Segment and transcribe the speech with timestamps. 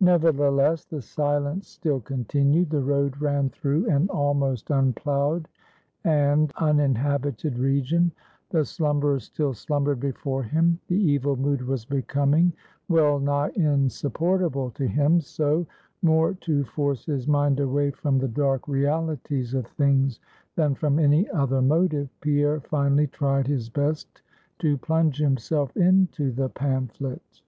[0.00, 5.46] Nevertheless, the silence still continued; the road ran through an almost unplowed
[6.02, 8.10] and uninhabited region;
[8.50, 12.52] the slumberers still slumbered before him; the evil mood was becoming
[12.88, 15.64] well nigh insupportable to him; so,
[16.02, 20.18] more to force his mind away from the dark realities of things
[20.56, 24.22] than from any other motive, Pierre finally tried his best
[24.58, 27.42] to plunge himself into the pamphlet.